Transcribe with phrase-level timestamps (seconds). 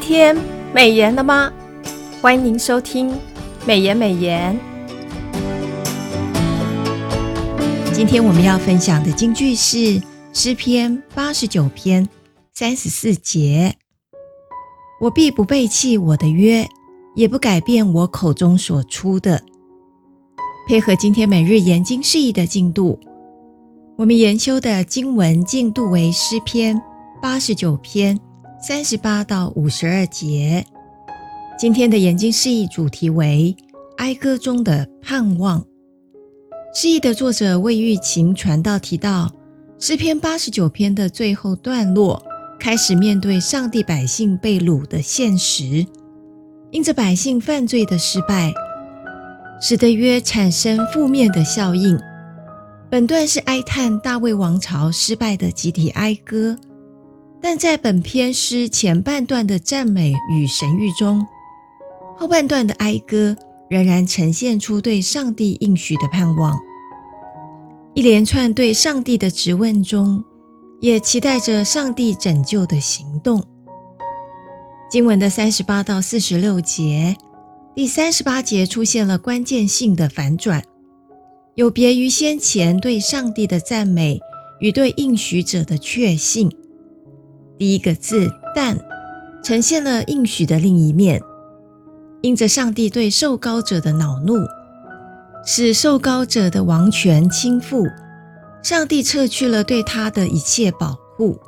[0.00, 0.36] 今天
[0.72, 1.52] 美颜了吗？
[2.22, 3.12] 欢迎您收听
[3.66, 4.56] 美颜美颜。
[7.92, 10.00] 今天我们要分享的金句是
[10.32, 12.08] 诗篇八十九篇
[12.54, 13.74] 三十四节
[15.02, 16.68] ：“我必不背弃我的约，
[17.16, 19.42] 也不改变我口中所出的。”
[20.68, 23.00] 配合今天每日研经释义的进度，
[23.96, 26.80] 我们研修的经文进度为诗篇
[27.20, 28.18] 八十九篇。
[28.60, 30.66] 三十八到五十二节，
[31.56, 33.56] 今天的眼睛释义主题为
[33.98, 35.64] 哀歌中的盼望。
[36.74, 39.32] 释义的作者魏玉琴传道提到，
[39.78, 42.20] 诗篇八十九篇的最后段落
[42.58, 45.86] 开始面对上帝百姓被掳的现实，
[46.72, 48.52] 因着百姓犯罪的失败，
[49.60, 51.96] 使得约产生负面的效应。
[52.90, 56.58] 本段是哀叹大卫王朝失败的集体哀歌。
[57.40, 61.24] 但在本篇诗前半段的赞美与神谕中，
[62.16, 63.36] 后半段的哀歌
[63.70, 66.58] 仍然呈现出对上帝应许的盼望。
[67.94, 70.22] 一连串对上帝的质问中，
[70.80, 73.42] 也期待着上帝拯救的行动。
[74.90, 77.16] 经文的三十八到四十六节，
[77.74, 80.62] 第三十八节出现了关键性的反转，
[81.54, 84.18] 有别于先前对上帝的赞美
[84.60, 86.50] 与对应许者的确信。
[87.58, 88.78] 第一个字“但”
[89.42, 91.20] 呈现了应许的另一面，
[92.22, 94.34] 因着上帝对受膏者的恼怒，
[95.44, 97.90] 使受膏者的王权倾覆，
[98.62, 101.38] 上帝撤去了对他的一切保护，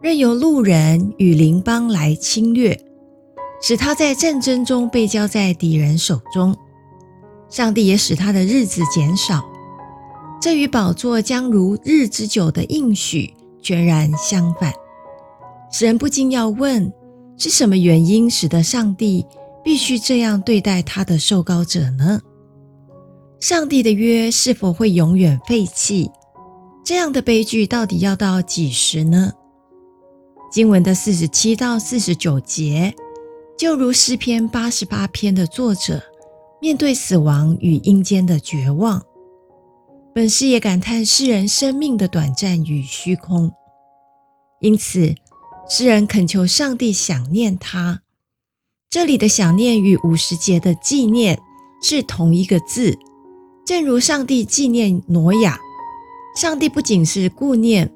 [0.00, 2.78] 任由路人与邻邦来侵略，
[3.60, 6.56] 使他在战争中被交在敌人手中。
[7.48, 9.44] 上帝也使他的日子减少，
[10.40, 14.72] 这与宝座将如日之久的应许全然相反。
[15.72, 16.92] 使人不禁要问：
[17.38, 19.26] 是什么原因使得上帝
[19.64, 22.20] 必须这样对待他的受膏者呢？
[23.40, 26.10] 上帝的约是否会永远废弃？
[26.84, 29.32] 这样的悲剧到底要到几时呢？
[30.52, 32.94] 经文的四十七到四十九节，
[33.56, 36.02] 就如诗篇八十八篇的作者
[36.60, 39.02] 面对死亡与阴间的绝望，
[40.14, 43.50] 本诗也感叹世人生命的短暂与虚空，
[44.60, 45.14] 因此。
[45.68, 48.02] 诗人恳求上帝想念他，
[48.90, 51.40] 这里的想念与五十节的纪念
[51.82, 52.98] 是同一个字，
[53.64, 55.58] 正如上帝纪念挪亚，
[56.36, 57.90] 上帝不仅是顾念，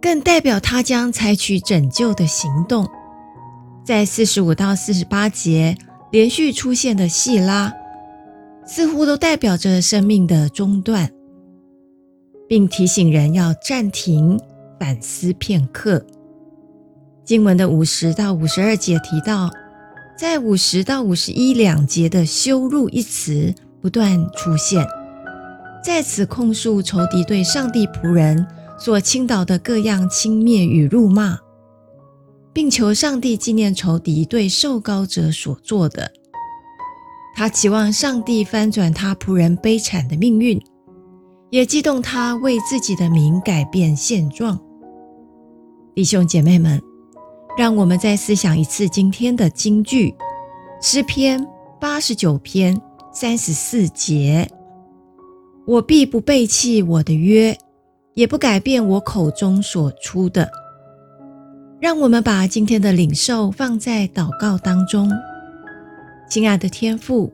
[0.00, 2.88] 更代表他将采取拯救的行动。
[3.84, 5.76] 在四十五到四十八节
[6.10, 7.72] 连续出现的细拉，
[8.66, 11.10] 似乎都代表着生命的中断，
[12.48, 14.38] 并提醒人要暂停
[14.80, 16.04] 反思片刻。
[17.28, 19.50] 经文的五十到五十二节提到，
[20.16, 24.82] 在五十到五十一两节的“羞辱”一词不断出现，
[25.84, 28.46] 在此控诉仇敌对上帝仆人
[28.78, 31.38] 所倾倒的各样轻蔑与辱骂，
[32.54, 36.10] 并求上帝纪念仇敌对受膏者所做的。
[37.36, 40.58] 他期望上帝翻转他仆人悲惨的命运，
[41.50, 44.58] 也激动他为自己的名改变现状。
[45.94, 46.87] 弟兄姐妹们。
[47.58, 50.14] 让我们再思想一次今天的金句，
[50.80, 51.44] 诗篇
[51.80, 52.80] 八十九篇
[53.12, 54.48] 三十四节
[55.66, 57.58] ：“我必不背弃我的约，
[58.14, 60.48] 也不改变我口中所出的。”
[61.82, 65.10] 让我们把今天的领受放在祷告当中。
[66.30, 67.32] 亲爱的天父，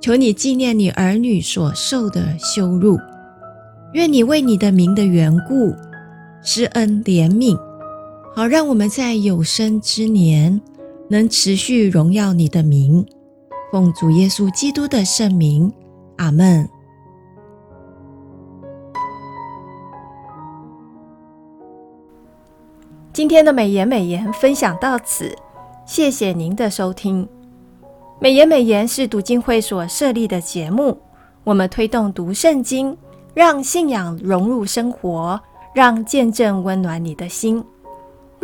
[0.00, 2.98] 求你纪念你儿女所受的羞辱，
[3.92, 5.72] 愿你为你的名的缘故
[6.42, 7.56] 施恩怜悯。
[8.38, 10.60] 好，让我们在有生之年
[11.08, 13.02] 能持续荣耀你的名，
[13.72, 15.72] 奉主耶稣基督的圣名，
[16.18, 16.68] 阿门。
[23.10, 25.34] 今天的美言美言分享到此，
[25.86, 27.26] 谢谢您的收听。
[28.20, 30.98] 美言美言是读经会所设立的节目，
[31.42, 32.94] 我们推动读圣经，
[33.32, 35.40] 让信仰融入生活，
[35.74, 37.64] 让见证温暖你的心。